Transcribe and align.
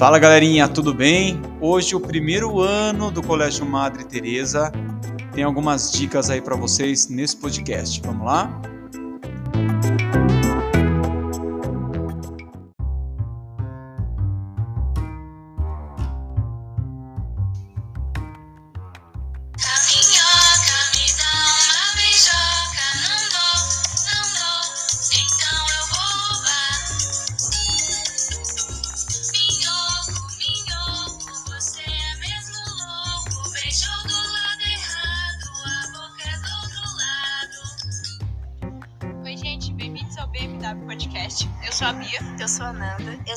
Fala 0.00 0.18
galerinha, 0.18 0.66
tudo 0.66 0.94
bem? 0.94 1.38
Hoje 1.60 1.94
o 1.94 2.00
primeiro 2.00 2.58
ano 2.58 3.10
do 3.10 3.22
Colégio 3.22 3.66
Madre 3.66 4.02
Teresa 4.02 4.72
tem 5.34 5.44
algumas 5.44 5.92
dicas 5.92 6.30
aí 6.30 6.40
para 6.40 6.56
vocês 6.56 7.10
nesse 7.10 7.36
podcast. 7.36 8.00
Vamos 8.00 8.24
lá? 8.24 8.62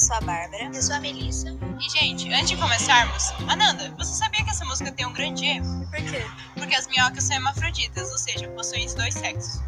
Sou 0.04 0.18
a 0.18 0.22
Bárbara. 0.22 0.66
Eu 0.66 0.82
sou 0.82 0.96
a 0.96 1.00
Melissa. 1.00 1.48
E, 1.80 1.90
gente, 1.98 2.32
antes 2.34 2.50
de 2.50 2.58
começarmos, 2.58 3.32
Ananda, 3.48 3.90
você 3.98 4.14
sabia 4.14 4.44
que 4.44 4.50
essa 4.50 4.66
música 4.66 4.92
tem 4.92 5.06
um 5.06 5.14
grande 5.14 5.46
erro? 5.46 5.88
Por 5.90 6.04
quê? 6.12 6.26
Porque 6.56 6.76
as 6.76 6.88
minhocas 6.88 7.24
são 7.24 7.38
hermafroditas, 7.38 8.12
ou 8.12 8.18
seja, 8.18 8.50
possuem 8.50 8.86
os 8.86 8.94
dois 8.94 9.14
sexos. 9.14 9.62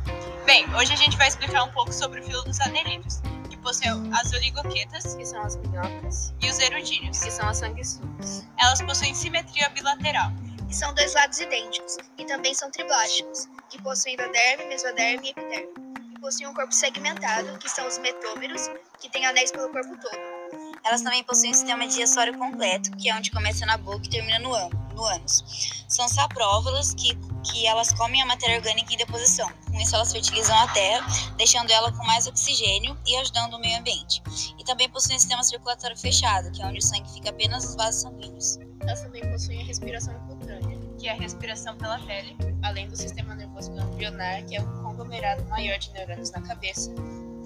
Bem, 0.45 0.66
hoje 0.75 0.91
a 0.91 0.95
gente 0.98 1.16
vai 1.17 1.30
explicar 1.30 1.63
um 1.63 1.71
pouco 1.71 1.94
sobre 1.94 2.20
o 2.20 2.23
filo 2.25 2.44
dos 2.44 2.59
adelídeos, 2.59 3.21
que 3.49 3.55
possuem 3.58 4.11
as 4.13 4.34
oligoquetas, 4.34 5.16
que 5.16 5.25
são 5.25 5.41
as 5.41 5.56
minhocas, 5.56 6.33
e 6.41 6.50
os 6.50 6.59
erudíneos, 6.59 7.17
que 7.19 7.31
são 7.31 7.47
as 7.47 7.58
sanguessugas. 7.58 8.45
Elas 8.59 8.81
possuem 8.81 9.13
simetria 9.13 9.69
bilateral, 9.69 10.33
que 10.67 10.75
são 10.75 10.94
dois 10.95 11.13
lados 11.13 11.39
idênticos, 11.39 11.97
e 12.17 12.25
também 12.25 12.53
são 12.53 12.69
triblásticos, 12.72 13.47
que 13.69 13.81
possuem 13.81 14.16
endoderme, 14.16 14.66
mesoderme 14.66 15.28
e 15.28 15.30
epiderme 15.30 15.86
possuem 16.25 16.47
um 16.50 16.56
corpo 16.56 16.73
segmentado, 16.73 17.56
que 17.59 17.69
são 17.69 17.88
os 17.88 18.00
metômeros, 18.00 18.67
que 18.99 19.09
têm 19.09 19.25
anéis 19.25 19.51
pelo 19.51 19.69
corpo 19.69 19.95
todo. 20.01 20.35
Elas 20.83 21.01
também 21.01 21.23
possuem 21.23 21.51
um 21.51 21.53
sistema 21.53 21.88
digestório 21.88 22.38
completo, 22.38 22.91
que 22.91 23.09
é 23.09 23.15
onde 23.15 23.31
começa 23.31 23.65
na 23.65 23.75
boca 23.77 24.05
e 24.05 24.09
termina 24.09 24.38
no, 24.39 24.51
no 24.93 25.03
ânus. 25.03 25.43
São 25.88 26.07
saprófilas 26.07 26.93
que, 26.93 27.16
que 27.43 27.66
elas 27.66 27.91
comem 27.93 28.21
a 28.21 28.25
matéria 28.25 28.57
orgânica 28.57 28.93
em 28.93 28.97
deposição. 28.97 29.49
Com 29.67 29.79
isso, 29.79 29.95
elas 29.95 30.11
fertilizam 30.11 30.55
a 30.57 30.67
terra, 30.67 31.05
deixando 31.38 31.71
ela 31.71 31.91
com 31.91 32.05
mais 32.05 32.27
oxigênio 32.27 32.97
e 33.05 33.16
ajudando 33.17 33.55
o 33.55 33.59
meio 33.59 33.79
ambiente. 33.79 34.21
E 34.59 34.63
também 34.63 34.88
possuem 34.89 35.17
um 35.17 35.19
sistema 35.19 35.43
circulatório 35.43 35.97
fechado, 35.97 36.51
que 36.51 36.61
é 36.61 36.66
onde 36.66 36.79
o 36.79 36.81
sangue 36.81 37.11
fica 37.11 37.31
apenas 37.31 37.66
nos 37.66 37.75
vasos 37.75 38.01
sanguíneos. 38.01 38.59
Elas 38.81 39.01
também 39.01 39.21
possuem 39.31 39.61
a 39.61 39.66
respiração 39.66 40.13
cutânea, 40.27 40.77
que 40.99 41.07
é 41.07 41.11
a 41.11 41.16
respiração 41.16 41.75
pela 41.77 41.97
pele, 41.99 42.38
além 42.61 42.88
do 42.88 42.95
sistema 42.95 43.33
nervoso 43.33 43.73
ganglionar, 43.73 44.45
que 44.45 44.55
é 44.55 44.61
o 44.61 44.83
conglomerado 44.83 45.43
maior 45.45 45.79
de 45.79 45.91
neurônios 45.93 46.29
na 46.31 46.41
cabeça, 46.41 46.93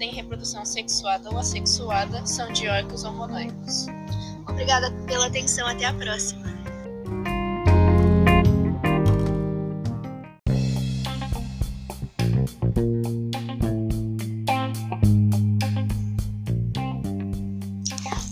tem 0.00 0.14
reprodução 0.14 0.64
sexuada 0.64 1.28
ou 1.28 1.36
assexuada, 1.36 2.24
são 2.24 2.50
dioicos 2.54 3.04
ou 3.04 3.12
monoicos. 3.12 3.84
Obrigada 4.48 4.90
pela 5.06 5.26
atenção, 5.26 5.66
até 5.68 5.84
a 5.84 5.92
próxima. 5.92 6.48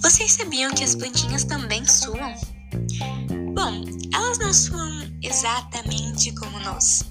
Vocês 0.01 0.33
sabiam 0.33 0.73
que 0.73 0.83
as 0.83 0.95
plantinhas 0.95 1.45
também 1.45 1.85
suam? 1.85 2.35
Bom, 3.55 3.85
elas 4.15 4.39
não 4.39 4.55
suam 4.55 5.03
exatamente 5.23 6.35
como 6.35 6.59
nós 6.61 7.05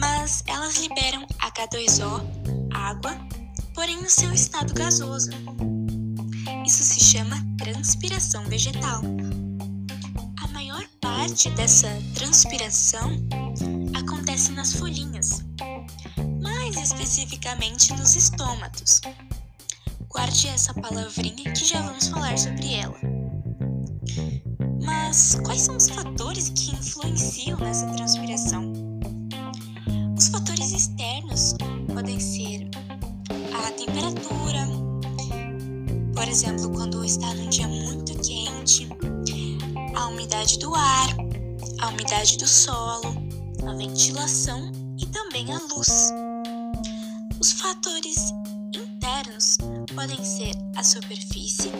mas 0.00 0.42
elas 0.46 0.78
liberam 0.78 1.26
H2O, 1.38 2.22
água, 2.72 3.16
porém 3.80 3.96
no 3.96 4.10
seu 4.10 4.30
estado 4.34 4.74
gasoso. 4.74 5.30
Isso 6.66 6.84
se 6.84 7.00
chama 7.00 7.34
transpiração 7.56 8.44
vegetal. 8.44 9.00
A 10.44 10.48
maior 10.48 10.84
parte 11.00 11.48
dessa 11.52 11.88
transpiração 12.14 13.10
acontece 13.98 14.52
nas 14.52 14.74
folhinhas, 14.74 15.42
mais 16.42 16.76
especificamente 16.76 17.94
nos 17.94 18.16
estômatos. 18.16 19.00
Guarde 20.10 20.48
essa 20.48 20.74
palavrinha 20.74 21.50
que 21.50 21.64
já 21.64 21.80
vamos 21.80 22.08
falar 22.08 22.36
sobre 22.36 22.74
ela. 22.74 23.00
Mas 24.84 25.36
quais 25.42 25.62
são 25.62 25.78
os 25.78 25.88
fatores 25.88 26.50
que 26.50 26.70
influenciam 26.72 27.58
nessa 27.58 27.86
transpiração? 27.86 28.74
Os 30.18 30.28
fatores 30.28 30.70
externos 30.70 31.54
podem 31.94 32.20
ser 32.20 32.39
temperatura, 33.86 34.68
por 36.14 36.28
exemplo, 36.28 36.70
quando 36.70 37.02
está 37.02 37.32
num 37.32 37.48
dia 37.48 37.66
muito 37.66 38.12
quente, 38.20 38.86
a 39.96 40.06
umidade 40.08 40.58
do 40.58 40.74
ar, 40.74 41.08
a 41.80 41.88
umidade 41.88 42.36
do 42.36 42.46
solo, 42.46 43.14
a 43.66 43.74
ventilação 43.74 44.70
e 44.98 45.06
também 45.06 45.50
a 45.54 45.58
luz. 45.74 46.12
Os 47.40 47.52
fatores 47.52 48.34
internos 48.76 49.56
podem 49.94 50.22
ser 50.22 50.54
a 50.76 50.84
superfície 50.84 51.72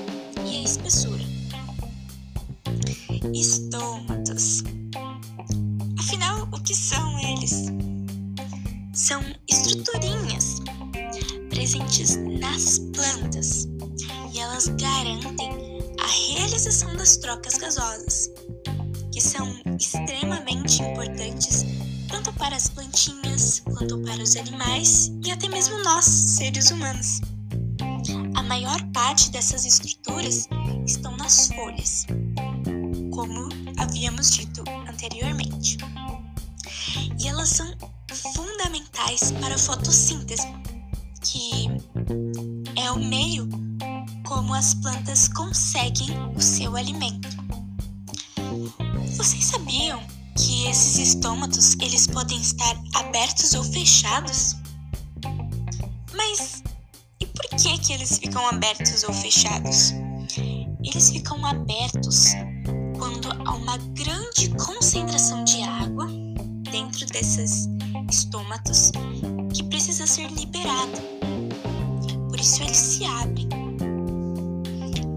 e 0.51 0.57
a 0.57 0.63
espessura. 0.63 1.25
Estômatos. 3.35 4.65
Afinal, 5.99 6.49
o 6.51 6.63
que 6.63 6.75
são 6.75 7.19
eles? 7.19 7.67
são 8.93 9.23
estruturinhas 9.49 10.61
presentes 11.61 12.17
nas 12.17 12.79
plantas 12.95 13.69
e 14.33 14.39
elas 14.39 14.69
garantem 14.69 15.51
a 16.01 16.07
realização 16.07 16.97
das 16.97 17.19
trocas 17.19 17.59
gasosas, 17.59 18.31
que 19.13 19.21
são 19.21 19.47
extremamente 19.79 20.83
importantes 20.83 21.67
tanto 22.09 22.33
para 22.39 22.57
as 22.57 22.67
plantinhas 22.69 23.61
quanto 23.61 23.99
para 23.99 24.23
os 24.23 24.37
animais 24.37 25.13
e 25.23 25.31
até 25.31 25.51
mesmo 25.51 25.77
nós, 25.85 26.07
seres 26.07 26.71
humanos. 26.71 27.21
A 28.37 28.43
maior 28.43 28.83
parte 28.95 29.31
dessas 29.31 29.67
estruturas 29.67 30.49
estão 30.87 31.15
nas 31.19 31.49
folhas, 31.49 32.07
como 33.13 33.51
havíamos 33.77 34.31
dito 34.31 34.65
anteriormente. 34.89 35.77
E 37.23 37.29
elas 37.29 37.51
são 37.51 37.71
fundamentais 38.35 39.33
para 39.33 39.55
a 39.55 39.59
fotossíntese, 39.59 40.47
que 41.21 41.69
é 42.77 42.91
o 42.91 42.99
meio 42.99 43.49
como 44.27 44.55
as 44.55 44.75
plantas 44.75 45.29
conseguem 45.29 46.11
o 46.35 46.41
seu 46.41 46.77
alimento. 46.77 47.29
Vocês 49.17 49.45
sabiam 49.47 50.01
que 50.37 50.67
esses 50.67 51.09
estômatos 51.09 51.77
eles 51.81 52.07
podem 52.07 52.41
estar 52.41 52.77
abertos 52.95 53.55
ou 53.55 53.63
fechados? 53.65 54.57
Mas 56.15 56.63
e 57.21 57.27
por 57.27 57.49
que 57.51 57.79
que 57.79 57.93
eles 57.93 58.19
ficam 58.19 58.47
abertos 58.49 59.05
ou 59.05 59.13
fechados? 59.13 59.93
Eles 60.83 61.11
ficam 61.11 61.45
abertos 61.45 62.29
quando 62.99 63.29
há 63.47 63.55
uma 63.55 63.77
grande 63.95 64.49
concentração 64.51 65.45
de 65.45 65.63
água 65.63 66.07
dentro 66.71 67.05
desses 67.07 67.69
estômatos 68.09 68.93
Por 72.29 72.39
isso 72.39 72.63
eles 72.63 72.77
se 72.77 73.05
abrem. 73.05 73.49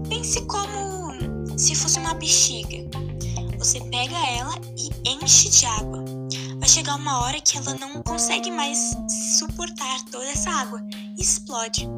Pense 0.08 0.40
como 0.42 1.58
se 1.58 1.74
fosse 1.74 1.98
uma 1.98 2.14
bexiga. 2.14 2.88
Você 3.58 3.80
pega 3.80 4.16
ela 4.26 4.54
e 4.76 4.90
enche 5.08 5.48
de 5.48 5.66
água. 5.66 6.04
Vai 6.58 6.68
chegar 6.68 6.96
uma 6.96 7.20
hora 7.20 7.40
que 7.40 7.58
ela 7.58 7.74
não 7.74 8.02
consegue 8.02 8.50
mais 8.50 8.96
suportar 9.38 10.02
toda 10.10 10.26
essa 10.26 10.50
água 10.50 10.82
e 11.18 11.22
explode. 11.22 11.88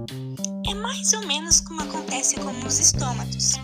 É 0.68 0.74
mais 0.74 1.12
ou 1.12 1.26
menos 1.26 1.60
como 1.60 1.82
acontece 1.82 2.36
com 2.36 2.66
os 2.66 2.78
estômatos. 2.78 3.54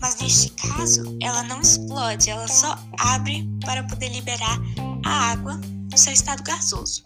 Mas 0.00 0.16
neste 0.20 0.50
caso, 0.50 1.02
ela 1.20 1.42
não 1.42 1.60
explode, 1.60 2.30
ela 2.30 2.48
só 2.48 2.78
abre 2.98 3.48
para 3.64 3.82
poder 3.84 4.08
liberar 4.08 4.58
a 5.04 5.30
água 5.32 5.60
no 5.90 5.98
seu 5.98 6.12
estado 6.12 6.42
gasoso. 6.42 7.02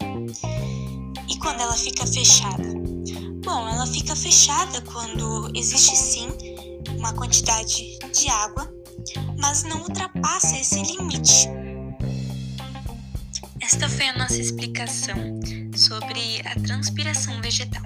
E 1.27 1.37
quando 1.39 1.61
ela 1.61 1.73
fica 1.73 2.05
fechada? 2.05 2.63
Bom, 3.43 3.67
ela 3.67 3.85
fica 3.87 4.15
fechada 4.15 4.81
quando 4.81 5.51
existe 5.55 5.95
sim 5.95 6.29
uma 6.97 7.13
quantidade 7.13 7.97
de 8.13 8.29
água, 8.29 8.69
mas 9.39 9.63
não 9.63 9.81
ultrapassa 9.81 10.57
esse 10.57 10.81
limite. 10.81 11.47
Esta 13.61 13.89
foi 13.89 14.09
a 14.09 14.17
nossa 14.17 14.39
explicação 14.39 15.39
sobre 15.75 16.41
a 16.45 16.59
transpiração 16.61 17.41
vegetal. 17.41 17.83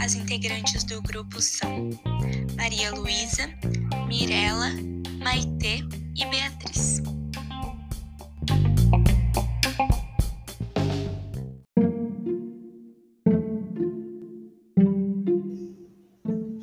As 0.00 0.14
integrantes 0.14 0.84
do 0.84 1.02
grupo 1.02 1.40
são 1.40 1.90
Maria 2.56 2.92
Luísa, 2.94 3.48
Mirella, 4.08 4.70
Maitê 5.22 5.84
e 6.16 6.24
Beatriz. 6.26 7.02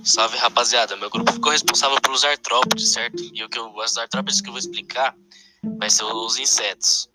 Salve 0.07 0.37
rapaziada, 0.37 0.95
meu 0.95 1.09
grupo 1.09 1.33
ficou 1.33 1.51
responsável 1.51 1.99
pelos 1.99 2.23
artrópodes, 2.23 2.93
certo? 2.93 3.21
E 3.21 3.43
o 3.43 3.49
que 3.49 3.59
eu, 3.59 3.69
os 3.75 3.97
artrópodes 3.97 4.39
que 4.39 4.47
eu 4.47 4.53
vou 4.53 4.59
explicar 4.59 5.13
vai 5.77 5.89
ser 5.89 6.05
os 6.05 6.37
insetos. 6.37 7.09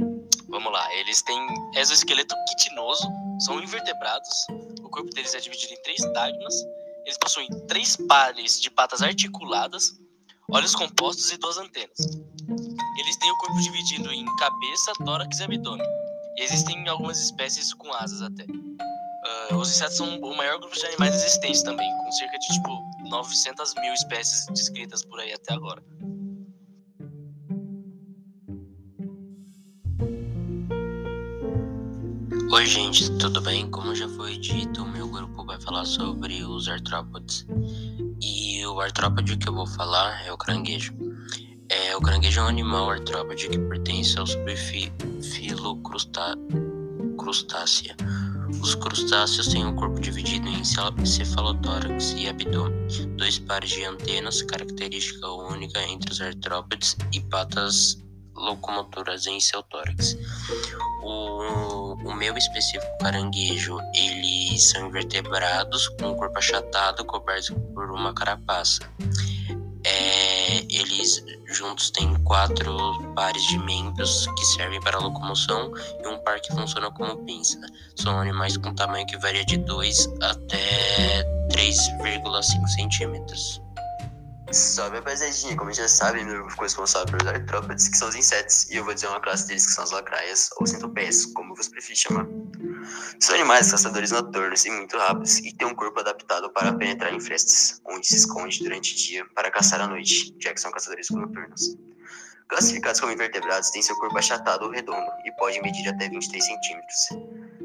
Vamos 0.50 0.70
lá, 0.70 0.94
eles 0.96 1.22
têm 1.22 1.38
exoesqueleto 1.74 2.34
quitinoso, 2.50 3.08
são 3.46 3.58
invertebrados, 3.62 4.28
o 4.82 4.90
corpo 4.90 5.08
deles 5.14 5.34
é 5.34 5.40
dividido 5.40 5.72
em 5.72 5.82
três 5.82 6.02
tágmas, 6.12 6.54
eles 7.06 7.16
possuem 7.16 7.48
três 7.66 7.96
pares 7.96 8.60
de 8.60 8.70
patas 8.70 9.00
articuladas, 9.00 9.98
olhos 10.50 10.74
compostos 10.74 11.32
e 11.32 11.38
duas 11.38 11.56
antenas. 11.56 11.96
Eles 12.98 13.16
têm 13.16 13.30
o 13.30 13.38
corpo 13.38 13.58
dividido 13.58 14.12
em 14.12 14.26
cabeça, 14.36 14.92
tórax 15.02 15.38
e 15.38 15.44
abdômen, 15.44 15.86
e 16.36 16.42
existem 16.42 16.86
algumas 16.90 17.18
espécies 17.18 17.72
com 17.72 17.90
asas 17.94 18.20
até. 18.20 18.44
Uh, 19.50 19.56
os 19.56 19.70
insetos 19.70 19.96
são 19.96 20.18
o 20.20 20.36
maior 20.36 20.58
grupo 20.58 20.74
de 20.74 20.86
animais 20.86 21.14
existentes 21.14 21.62
também, 21.62 21.90
com 21.98 22.12
cerca 22.12 22.38
de 22.38 22.46
tipo 22.48 22.78
900 23.08 23.74
mil 23.76 23.92
espécies 23.94 24.46
descritas 24.46 25.04
por 25.04 25.18
aí 25.20 25.32
até 25.32 25.54
agora. 25.54 25.82
Oi, 32.52 32.66
gente, 32.66 33.10
tudo 33.18 33.40
bem? 33.40 33.70
Como 33.70 33.94
já 33.94 34.06
foi 34.10 34.36
dito, 34.36 34.82
o 34.82 34.88
meu 34.88 35.08
grupo 35.08 35.42
vai 35.44 35.58
falar 35.58 35.86
sobre 35.86 36.44
os 36.44 36.68
artrópodes. 36.68 37.46
E 38.20 38.64
o 38.66 38.78
artrópode 38.78 39.38
que 39.38 39.48
eu 39.48 39.54
vou 39.54 39.66
falar 39.66 40.22
é 40.26 40.30
o 40.30 40.36
caranguejo. 40.36 40.92
É, 41.70 41.96
o 41.96 42.00
caranguejo 42.02 42.40
é 42.40 42.44
um 42.44 42.48
animal 42.48 42.90
artrópode 42.90 43.48
que 43.48 43.58
pertence 43.58 44.18
ao 44.18 44.26
subfilo 44.26 45.80
crustácea. 47.16 47.96
Os 48.60 48.74
crustáceos 48.74 49.48
têm 49.48 49.64
um 49.64 49.74
corpo 49.74 50.00
dividido 50.00 50.48
em 50.48 50.64
cefalotórax 50.64 52.12
e 52.16 52.28
abdômen, 52.28 52.86
dois 53.16 53.38
pares 53.38 53.70
de 53.70 53.84
antenas, 53.84 54.42
característica 54.42 55.28
única 55.28 55.80
entre 55.82 56.12
os 56.12 56.20
artrópodes, 56.20 56.96
e 57.12 57.20
patas 57.20 58.02
locomotoras 58.34 59.26
em 59.26 59.40
seu 59.40 59.62
tórax. 59.64 60.16
O, 61.02 61.94
o 61.94 62.14
meu 62.14 62.36
específico 62.36 62.98
caranguejo, 62.98 63.78
eles 63.94 64.70
são 64.70 64.88
invertebrados 64.88 65.88
com 65.88 66.10
o 66.10 66.16
corpo 66.16 66.38
achatado 66.38 67.04
coberto 67.04 67.54
por 67.74 67.90
uma 67.90 68.14
carapaça. 68.14 68.80
É, 69.84 70.21
eles 70.70 71.24
juntos 71.46 71.90
têm 71.90 72.14
quatro 72.24 73.12
pares 73.14 73.42
de 73.44 73.58
membros 73.58 74.26
que 74.36 74.44
servem 74.46 74.80
para 74.80 74.98
locomoção 74.98 75.72
e 76.02 76.08
um 76.08 76.18
par 76.24 76.40
que 76.40 76.52
funciona 76.52 76.90
como 76.90 77.24
pinça. 77.24 77.60
São 77.96 78.18
animais 78.20 78.56
com 78.56 78.74
tamanho 78.74 79.06
que 79.06 79.16
varia 79.18 79.44
de 79.44 79.56
2 79.58 80.08
até 80.22 81.24
3,5 81.52 82.66
centímetros. 82.68 83.60
Salve 84.52 84.96
rapaziadinha, 84.96 85.56
como 85.56 85.72
já 85.72 85.88
sabem, 85.88 86.26
meu 86.26 86.34
grupo 86.34 86.50
ficou 86.50 86.64
responsável 86.64 87.16
pelos 87.16 87.26
artrópodes, 87.26 87.88
que 87.88 87.96
são 87.96 88.08
os 88.08 88.14
insetos, 88.14 88.68
e 88.68 88.76
eu 88.76 88.84
vou 88.84 88.92
dizer 88.92 89.06
uma 89.06 89.18
classe 89.18 89.46
deles 89.46 89.64
que 89.64 89.72
são 89.72 89.82
as 89.82 89.92
lacraias, 89.92 90.50
ou 90.58 90.66
centopeias, 90.66 91.24
como 91.24 91.56
você 91.56 91.70
preferir 91.70 91.96
chamar. 91.96 92.26
São 93.18 93.34
animais 93.34 93.70
caçadores 93.70 94.10
noturnos 94.10 94.66
e 94.66 94.70
muito 94.70 94.98
rápidos, 94.98 95.38
e 95.38 95.54
têm 95.54 95.66
um 95.66 95.74
corpo 95.74 95.98
adaptado 96.00 96.50
para 96.52 96.70
penetrar 96.74 97.14
em 97.14 97.20
frestas, 97.20 97.80
onde 97.86 98.06
se 98.06 98.16
esconde 98.16 98.62
durante 98.62 98.92
o 98.92 98.96
dia 98.96 99.24
para 99.34 99.50
caçar 99.50 99.80
à 99.80 99.86
noite, 99.86 100.36
já 100.38 100.52
que 100.52 100.60
são 100.60 100.70
caçadores 100.70 101.08
noturnos. 101.08 101.74
Classificados 102.46 103.00
como 103.00 103.10
invertebrados, 103.10 103.70
têm 103.70 103.80
seu 103.80 103.96
corpo 103.96 104.18
achatado 104.18 104.66
ou 104.66 104.70
redondo, 104.70 105.10
e 105.24 105.32
podem 105.38 105.62
medir 105.62 105.88
até 105.88 106.10
23 106.10 106.44
centímetros. 106.44 107.08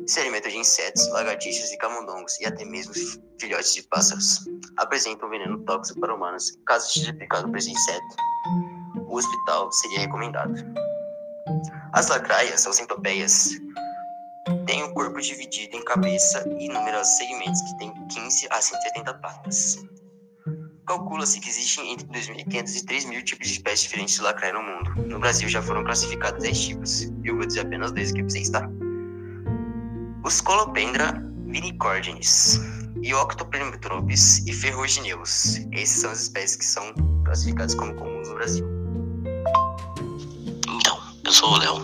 Se 0.07 0.21
alimenta 0.21 0.50
de 0.50 0.57
insetos, 0.57 1.09
lagartixas 1.09 1.69
e 1.69 1.77
camundongos 1.77 2.39
e 2.39 2.45
até 2.45 2.63
mesmo 2.63 2.94
filhotes 3.39 3.74
de 3.74 3.83
pássaros. 3.83 4.39
Apresentam 4.77 5.30
veneno 5.30 5.59
tóxico 5.65 6.00
para 6.00 6.15
humanos. 6.15 6.57
Caso 6.65 6.88
esteja 6.88 7.13
picado 7.13 7.50
por 7.50 7.57
esse 7.57 7.71
inseto, 7.71 8.15
o 9.09 9.18
hospital 9.18 9.69
seria 9.74 10.00
recomendado. 10.00 10.54
As 11.92 12.07
lacraias, 12.07 12.65
ou 12.65 12.71
centopeias, 12.71 13.50
têm 14.65 14.81
o 14.83 14.94
corpo 14.94 15.19
dividido 15.19 15.75
em 15.75 15.83
cabeça 15.83 16.48
e 16.57 16.69
numerosos 16.69 17.18
segmentos 17.18 17.62
que 17.62 17.77
têm 17.77 18.07
15 18.07 18.48
a 18.50 18.62
170 18.62 19.13
patas. 19.15 19.77
Calcula-se 20.88 21.42
que 21.42 21.50
existem 21.50 21.92
entre 21.92 22.07
2.500 22.07 22.48
e 22.48 22.86
3.000 22.86 23.24
tipos 23.24 23.48
de 23.48 23.53
espécies 23.56 23.81
diferentes 23.81 24.15
de 24.15 24.21
lacraia 24.21 24.53
no 24.53 24.63
mundo. 24.63 24.95
No 25.06 25.19
Brasil 25.19 25.50
já 25.50 25.62
foram 25.62 25.83
classificados 25.83 26.42
10 26.42 26.60
tipos. 26.60 27.01
Eu 27.25 27.36
vou 27.36 27.45
dizer 27.45 27.62
apenas 27.62 27.92
dois 27.92 28.12
aqui 28.12 28.24
vocês, 28.24 28.50
tá? 28.50 28.69
Os 30.27 30.41
Colopendra 30.41 31.13
vinicordinis 31.45 32.59
e 33.01 33.13
Octoplemtropes 33.13 34.45
e 34.45 34.51
Ferrugineus. 34.51 35.62
Essas 35.71 36.01
são 36.01 36.12
as 36.12 36.21
espécies 36.24 36.57
que 36.57 36.65
são 36.65 36.94
classificadas 37.24 37.74
como 37.74 37.95
comuns 37.95 38.27
no 38.27 38.35
Brasil. 38.35 38.68
Então, 40.68 41.00
eu 41.24 41.31
sou 41.31 41.53
o 41.53 41.57
Léo. 41.57 41.79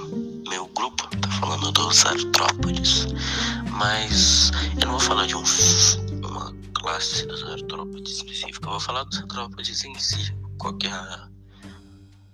Meu 0.49 0.67
grupo 0.75 1.07
tá 1.21 1.31
falando 1.39 1.71
dos 1.71 2.05
artrópodes, 2.05 3.07
mas 3.71 4.51
eu 4.77 4.87
não 4.87 4.91
vou 4.91 4.99
falar 4.99 5.25
de 5.25 5.37
um, 5.37 5.43
uma 6.27 6.53
classe 6.73 7.25
dos 7.25 7.45
artrópodes 7.45 8.17
específica, 8.17 8.67
eu 8.67 8.71
vou 8.71 8.79
falar 8.81 9.05
dos 9.05 9.19
artrópodes 9.19 9.85
em 9.85 9.97
si. 9.97 10.35
Qual 10.57 10.77
que 10.77 10.87
é, 10.87 10.91
a, 10.91 11.29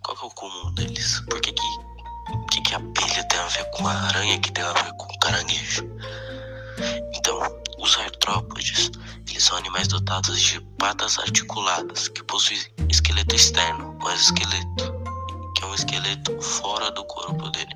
qual 0.03 0.17
que 0.17 0.23
é 0.23 0.27
o 0.27 0.31
comum 0.31 0.73
deles? 0.73 1.19
Por 1.29 1.39
que 1.39 1.53
que 1.53 1.61
o 2.33 2.45
que, 2.47 2.61
que 2.61 2.73
a 2.73 2.77
abelha 2.77 3.23
tem 3.23 3.39
a 3.39 3.47
ver 3.47 3.65
com 3.71 3.87
a 3.87 3.93
aranha 3.93 4.39
que 4.39 4.51
tem 4.51 4.63
a 4.63 4.73
ver 4.73 4.93
com 4.93 5.05
o 5.05 5.19
caranguejo? 5.19 5.89
Então, 7.13 7.39
os 7.77 7.97
artrópodes, 7.97 8.91
eles 9.29 9.43
são 9.43 9.57
animais 9.57 9.87
dotados 9.87 10.39
de 10.41 10.59
patas 10.77 11.17
articuladas, 11.19 12.07
que 12.07 12.23
possuem 12.23 12.59
esqueleto 12.89 13.35
externo, 13.35 13.97
o 14.01 14.09
exoesqueleto, 14.09 14.93
que 15.55 15.63
é 15.63 15.67
um 15.67 15.73
esqueleto 15.73 16.41
fora 16.41 16.91
do 16.91 17.03
corpo 17.05 17.49
dele. 17.49 17.75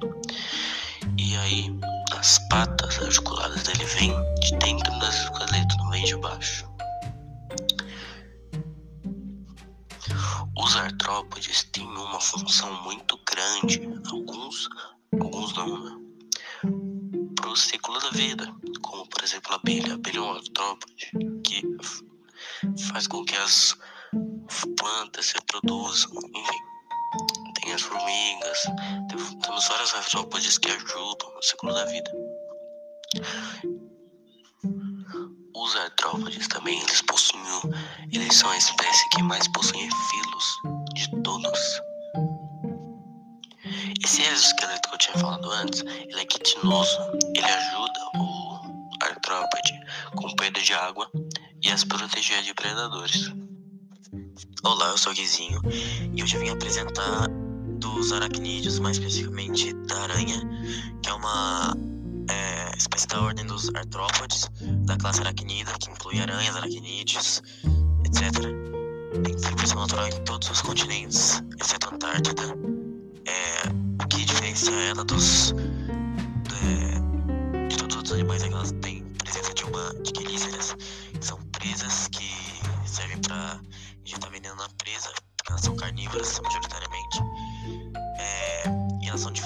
E 1.18 1.36
aí, 1.38 1.80
as 2.18 2.40
patas 2.50 3.00
articuladas 3.00 3.64
dele 3.64 3.86
vêm 3.86 4.16
de 4.40 4.56
dentro 4.58 4.92
do 5.00 5.06
esqueleto, 5.06 5.78
não 5.78 5.90
vem 5.90 6.06
de 6.06 6.16
baixo. 6.18 6.73
Os 10.74 10.80
artrópodes 10.80 11.66
têm 11.66 11.86
uma 11.86 12.20
função 12.20 12.82
muito 12.82 13.16
grande, 13.30 13.80
alguns, 14.12 14.68
alguns 15.22 15.54
não, 15.54 15.84
né? 15.84 15.98
Para 17.36 17.50
o 17.52 17.56
ciclo 17.56 18.00
da 18.00 18.10
vida, 18.10 18.52
como 18.82 19.08
por 19.08 19.24
exemplo 19.24 19.52
a 19.52 19.58
abelha. 19.58 19.92
A 19.92 19.94
abelha 19.94 20.18
é 20.18 20.22
um 20.22 20.32
artrópode 20.32 21.12
que 21.44 21.62
faz 22.90 23.06
com 23.06 23.24
que 23.24 23.36
as 23.36 23.78
plantas 24.76 25.28
se 25.28 25.36
reproduzam, 25.36 26.12
enfim. 26.36 26.58
Tem 27.62 27.72
as 27.72 27.82
formigas, 27.84 28.64
temos 29.44 29.68
vários 29.68 29.94
artrópodes 29.94 30.58
que 30.58 30.72
ajudam 30.72 31.36
no 31.36 31.44
ciclo 31.44 31.72
da 31.72 31.86
vida. 31.86 32.12
Os 35.64 35.78
artrópodes 35.78 36.46
também, 36.50 36.78
eles 36.78 37.02
possuem, 37.04 37.42
eles 38.12 38.36
são 38.36 38.50
a 38.50 38.58
espécie 38.58 39.10
que 39.12 39.24
mais 39.24 39.48
possui 39.48 39.90
filos 40.10 40.46
de 40.94 41.10
todos. 41.24 41.60
Esse 44.04 44.24
exoesqueleto 44.24 44.90
que 44.90 44.96
eu 44.96 44.98
tinha 44.98 45.18
falado 45.20 45.50
antes, 45.52 45.80
ele 45.80 46.20
é 46.20 46.26
quitinoso, 46.26 46.98
ele 47.34 47.46
ajuda 47.46 48.00
o 48.18 48.60
artrópode 49.04 49.72
com 50.18 50.36
perda 50.36 50.62
de 50.62 50.74
água 50.74 51.10
e 51.62 51.70
as 51.72 51.86
proteger 51.86 52.44
de 52.44 52.54
predadores. 52.54 53.32
Olá, 54.66 54.90
eu 54.90 54.98
sou 54.98 55.14
o 55.14 55.16
Guizinho 55.16 55.62
e 56.14 56.22
hoje 56.22 56.36
eu 56.36 56.42
vim 56.42 56.50
apresentar 56.50 57.30
dos 57.80 58.12
aracnídeos, 58.12 58.80
mais 58.80 58.98
especificamente 58.98 59.72
da 59.88 60.02
aranha, 60.02 60.42
que 61.02 61.10
é 61.10 61.14
uma 61.14 61.93
é, 62.30 62.78
espécie 62.78 63.08
da 63.08 63.22
ordem 63.22 63.46
dos 63.46 63.70
artrópodes, 63.76 64.50
da 64.86 64.98
classe 64.98 65.22
aracnida, 65.22 65.72
que 65.80 65.90
inclui 65.90 66.20
aranhas, 66.20 66.56
aracnídeos, 66.56 67.42
etc. 68.06 68.32
Tem 69.24 69.36
distribuição 69.36 69.80
natural 69.80 70.08
em 70.08 70.24
todos 70.24 70.50
os 70.50 70.62
continentes, 70.62 71.44
exceto 71.60 71.90
a 71.90 71.96
Antártida. 71.96 72.44
É, 73.26 74.04
o 74.04 74.08
que 74.08 74.26
diferencia 74.26 74.72
ela 74.72 75.04
dos 75.04 75.54
de, 76.44 77.68
de 77.70 77.78
todos 77.78 77.96
os 77.96 77.98
outros 77.98 78.14
animais 78.14 78.44
é 78.44 78.48
que 78.48 78.54
elas 78.54 78.72
têm 78.82 79.04
presença 79.18 79.54
de 79.54 79.64
uma 79.66 79.94
de 80.02 80.12
quelíceras, 80.12 80.76
que 81.14 81.26
são 81.26 81.38
presas 81.52 82.08
que 82.10 82.30
servem 82.86 83.18
para 83.20 83.60
injetar 84.06 84.30
veneno 84.32 84.56
na 84.56 84.68
presa, 84.78 85.10
porque 85.38 85.52
elas 85.52 85.62
são 85.62 85.76
carnívoras 85.76 86.40
majoritariamente. 86.40 87.20
É, 88.20 88.64
e 89.02 89.10
elas 89.10 89.22
são 89.22 89.32
diferentes 89.32 89.43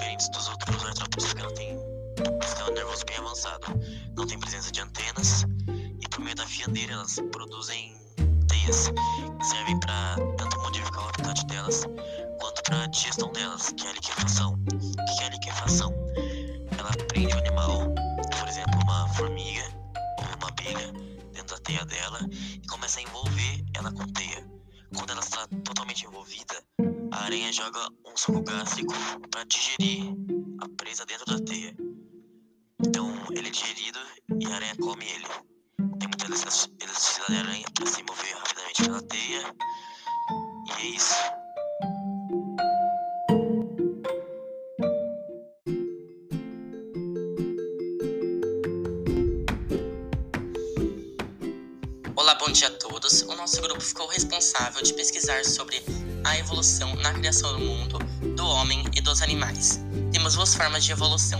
Não 4.15 4.25
tem 4.25 4.39
presença 4.39 4.71
de 4.71 4.81
antenas 4.81 5.45
e 6.01 6.09
por 6.09 6.21
meio 6.21 6.35
da 6.35 6.47
fiadeira 6.47 6.93
elas 6.93 7.17
produzem 7.31 7.95
teias 8.47 8.89
que 8.89 9.45
servem 9.45 9.79
para 9.79 10.15
tanto 10.37 10.59
modificar 10.61 11.05
o 11.05 11.09
habitat 11.09 11.45
delas 11.45 11.83
quanto 12.39 12.63
para 12.63 12.83
a 12.83 12.87
digestão 12.87 13.31
delas, 13.31 13.71
que 13.73 13.85
é 13.85 13.89
a 13.91 13.93
liquefação. 13.93 14.53
O 14.53 15.05
que 15.17 15.23
é 15.23 15.27
a 15.27 15.29
liquefação? 15.29 15.93
Ela 16.79 16.91
prende 17.09 17.35
o 17.35 17.37
animal, 17.37 17.93
por 18.39 18.47
exemplo, 18.47 18.79
uma 18.81 19.07
formiga 19.09 19.63
ou 20.19 20.25
uma 20.37 20.47
abelha 20.47 20.91
dentro 21.31 21.55
da 21.55 21.61
teia 21.61 21.85
dela 21.85 22.19
e 22.31 22.67
começa 22.67 22.99
a 22.99 23.03
envolver 23.03 23.63
ela 23.75 23.91
com 23.91 24.07
teia. 24.13 24.43
Quando 24.95 25.11
ela 25.11 25.21
está 25.21 25.47
totalmente 25.63 26.07
envolvida, 26.07 26.55
a 27.11 27.25
aranha 27.25 27.53
joga 27.53 27.87
um 28.03 28.17
suco 28.17 28.41
gástrico 28.41 28.93
para 29.29 29.43
digerir 29.43 30.11
a 30.59 30.69
presa 30.75 31.05
dentro 31.05 31.25
da 31.25 31.45
teia. 31.45 31.75
Então 32.85 33.11
ele 33.31 33.47
é 33.47 33.51
digerido 33.51 33.97
e 34.39 34.45
a 34.45 34.55
aranha 34.55 34.75
come 34.79 35.03
ele. 35.03 35.25
Tem 35.99 36.07
muita 36.07 36.25
elasticidade 36.25 37.33
da 37.33 37.39
aranha 37.39 37.65
para 37.73 37.87
se 37.87 38.03
mover 38.03 38.35
rapidamente 38.35 38.83
pela 38.83 39.01
teia. 39.01 39.55
E 40.67 40.71
é 40.71 40.85
isso. 40.85 41.15
Olá, 52.15 52.35
bom 52.35 52.51
dia 52.51 52.67
a 52.67 52.71
todos. 52.71 53.23
O 53.23 53.35
nosso 53.35 53.59
grupo 53.59 53.81
ficou 53.81 54.07
responsável 54.07 54.83
de 54.83 54.93
pesquisar 54.93 55.43
sobre 55.45 55.81
a 56.23 56.37
evolução 56.37 56.95
na 56.97 57.11
criação 57.13 57.53
do 57.53 57.59
mundo, 57.59 57.97
do 58.35 58.45
homem 58.45 58.83
e 58.95 59.01
dos 59.01 59.23
animais. 59.23 59.79
Temos 60.11 60.35
duas 60.35 60.53
formas 60.53 60.85
de 60.85 60.91
evolução: 60.91 61.39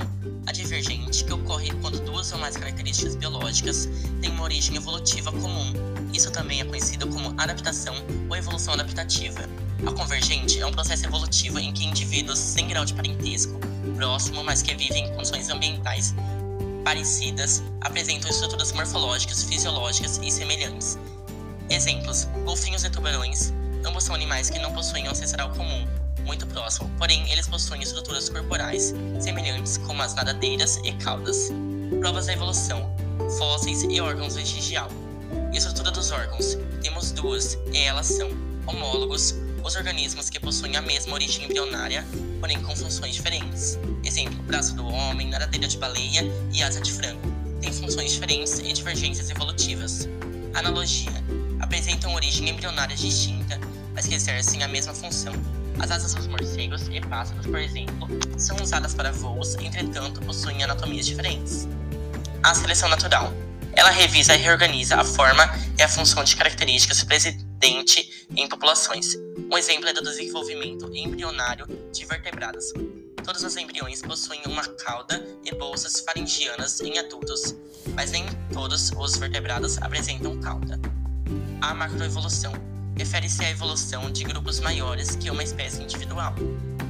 divergente, 0.51 1.23
que 1.23 1.33
ocorre 1.33 1.71
quando 1.81 1.99
duas 1.99 2.31
ou 2.31 2.39
mais 2.39 2.55
características 2.55 3.15
biológicas 3.15 3.87
têm 4.21 4.31
uma 4.31 4.43
origem 4.43 4.75
evolutiva 4.75 5.31
comum. 5.31 5.73
Isso 6.13 6.31
também 6.31 6.61
é 6.61 6.65
conhecido 6.65 7.07
como 7.07 7.33
adaptação 7.39 7.95
ou 8.29 8.35
evolução 8.35 8.73
adaptativa. 8.73 9.41
A 9.85 9.91
convergente 9.91 10.59
é 10.59 10.65
um 10.65 10.71
processo 10.71 11.05
evolutivo 11.05 11.59
em 11.59 11.71
que 11.71 11.85
indivíduos 11.85 12.39
sem 12.39 12.67
grau 12.67 12.85
de 12.85 12.93
parentesco 12.93 13.59
próximo, 13.95 14.43
mas 14.43 14.61
que 14.61 14.73
vivem 14.75 15.05
em 15.05 15.13
condições 15.13 15.49
ambientais 15.49 16.15
parecidas, 16.83 17.61
apresentam 17.81 18.29
estruturas 18.31 18.71
morfológicas, 18.71 19.43
fisiológicas 19.43 20.21
e 20.23 20.31
semelhantes. 20.31 20.97
Exemplos: 21.69 22.29
golfinhos 22.45 22.85
e 22.85 22.89
tubarões. 22.89 23.53
Ambos 23.85 24.05
são 24.05 24.15
animais 24.15 24.49
que 24.49 24.57
não 24.59 24.71
possuem 24.73 25.07
um 25.07 25.11
ancestral 25.11 25.49
comum, 25.49 25.85
muito 26.27 26.45
próximo, 26.47 26.91
porém 26.99 27.31
eles 27.31 27.47
possuem 27.47 27.81
estruturas 27.81 28.29
corporais 28.29 28.93
semelhantes, 29.19 29.77
como 29.77 30.03
as 30.03 30.13
nadadeiras 30.13 30.77
e 30.83 30.91
caudas. 30.91 31.49
Provas 31.99 32.27
da 32.27 32.33
evolução: 32.33 32.93
fósseis 33.39 33.83
e 33.83 33.99
órgãos 34.01 34.35
vestigial. 34.35 34.89
Estrutura 35.53 35.89
dos 35.89 36.11
órgãos: 36.11 36.57
temos 36.83 37.11
duas, 37.11 37.57
e 37.73 37.77
elas 37.79 38.07
são 38.07 38.29
homólogos, 38.67 39.33
os 39.63 39.75
organismos 39.75 40.29
que 40.29 40.39
possuem 40.39 40.75
a 40.75 40.81
mesma 40.81 41.13
origem 41.13 41.45
embrionária, 41.45 42.05
porém 42.41 42.61
com 42.61 42.75
funções 42.75 43.15
diferentes. 43.15 43.79
Exemplo: 44.03 44.43
braço 44.43 44.75
do 44.75 44.85
homem, 44.85 45.29
nadadeira 45.29 45.67
de 45.67 45.77
baleia 45.77 46.29
e 46.53 46.61
asa 46.61 46.81
de 46.81 46.91
frango. 46.91 47.33
Têm 47.61 47.71
funções 47.71 48.11
diferentes 48.11 48.59
e 48.59 48.73
divergências 48.73 49.29
evolutivas. 49.29 50.07
Analogia: 50.53 51.23
apresentam 51.61 52.13
origem 52.13 52.49
embrionária 52.49 52.95
distinta, 52.95 53.59
mas 53.93 54.05
que 54.05 54.15
exercem 54.15 54.61
a 54.61 54.67
mesma 54.67 54.93
função. 54.93 55.33
As 55.79 55.91
asas 55.91 56.13
dos 56.13 56.27
morcegos 56.27 56.87
e 56.87 56.99
pássaros, 57.01 57.45
por 57.45 57.59
exemplo, 57.59 58.07
são 58.37 58.57
usadas 58.57 58.93
para 58.93 59.11
voos, 59.11 59.55
entretanto 59.55 60.19
possuem 60.21 60.63
anatomias 60.63 61.05
diferentes. 61.05 61.67
A 62.41 62.53
seleção 62.55 62.89
natural. 62.89 63.31
Ela 63.73 63.91
revisa 63.91 64.33
e 64.33 64.37
reorganiza 64.37 64.95
a 64.95 65.03
forma 65.03 65.43
e 65.77 65.83
a 65.83 65.87
função 65.87 66.23
de 66.23 66.35
características 66.35 67.03
presente 67.03 68.27
em 68.35 68.47
populações. 68.49 69.15
Um 69.51 69.57
exemplo 69.57 69.87
é 69.87 69.93
do 69.93 70.01
desenvolvimento 70.01 70.89
embrionário 70.95 71.67
de 71.93 72.05
vertebrados. 72.05 72.73
Todos 73.23 73.43
os 73.43 73.55
embriões 73.55 74.01
possuem 74.01 74.41
uma 74.47 74.63
cauda 74.63 75.23
e 75.45 75.53
bolsas 75.53 75.99
faringianas 75.99 76.81
em 76.81 76.97
adultos, 76.97 77.55
mas 77.93 78.11
nem 78.11 78.25
todos 78.51 78.91
os 78.97 79.17
vertebrados 79.17 79.77
apresentam 79.79 80.39
cauda. 80.39 80.79
A 81.61 81.73
macroevolução 81.73 82.53
refere-se 82.97 83.43
à 83.43 83.49
evolução 83.49 84.11
de 84.11 84.23
grupos 84.23 84.59
maiores 84.59 85.15
que 85.15 85.29
uma 85.29 85.43
espécie 85.43 85.83
individual. 85.83 86.33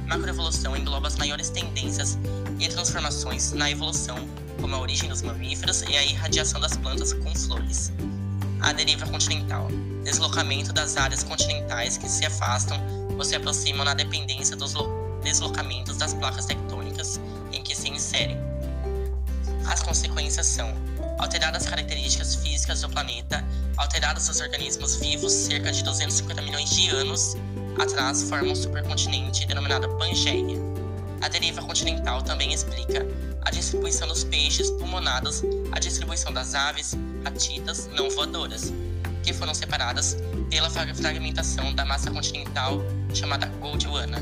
Macroevolução 0.06 0.76
engloba 0.76 1.06
as 1.06 1.16
maiores 1.16 1.50
tendências 1.50 2.18
e 2.58 2.68
transformações 2.68 3.52
na 3.52 3.70
evolução, 3.70 4.16
como 4.60 4.74
a 4.74 4.80
origem 4.80 5.08
dos 5.08 5.22
mamíferos 5.22 5.82
e 5.82 5.96
a 5.96 6.04
irradiação 6.04 6.60
das 6.60 6.76
plantas 6.76 7.12
com 7.12 7.34
flores. 7.34 7.92
A 8.60 8.72
deriva 8.72 9.06
continental 9.06 9.68
deslocamento 10.02 10.72
das 10.72 10.96
áreas 10.96 11.22
continentais 11.22 11.98
que 11.98 12.08
se 12.08 12.24
afastam 12.24 12.80
ou 13.14 13.22
se 13.22 13.36
aproximam 13.36 13.84
na 13.84 13.92
dependência 13.92 14.56
dos 14.56 14.72
deslocamentos 15.22 15.98
das 15.98 16.14
placas 16.14 16.46
tectônicas 16.46 17.20
em 17.52 17.62
que 17.62 17.76
se 17.76 17.90
inserem. 17.90 18.38
As 19.66 19.82
consequências 19.82 20.46
são 20.46 20.74
alteradas 21.18 21.66
características 21.66 22.36
físicas 22.36 22.80
do 22.80 22.88
planeta, 22.88 23.44
alterados 23.76 24.28
os 24.28 24.40
organismos 24.40 24.96
vivos 24.96 25.32
cerca 25.32 25.70
de 25.72 25.82
250 25.82 26.42
milhões 26.42 26.70
de 26.70 26.88
anos 26.90 27.36
atrás 27.78 28.22
formam 28.24 28.52
um 28.52 28.56
supercontinente 28.56 29.46
denominado 29.46 29.88
Pangeia. 29.96 30.58
A 31.20 31.28
deriva 31.28 31.62
continental 31.62 32.22
também 32.22 32.52
explica 32.52 33.06
a 33.42 33.50
distribuição 33.50 34.06
dos 34.08 34.24
peixes 34.24 34.70
pulmonados, 34.70 35.42
a 35.72 35.78
distribuição 35.78 36.32
das 36.32 36.54
aves, 36.54 36.96
ratitas 37.24 37.88
não 37.92 38.10
voadoras, 38.10 38.72
que 39.22 39.32
foram 39.32 39.54
separadas 39.54 40.16
pela 40.50 40.70
fragmentação 40.70 41.74
da 41.74 41.84
massa 41.84 42.10
continental 42.10 42.80
chamada 43.12 43.46
Gondwana. 43.60 44.18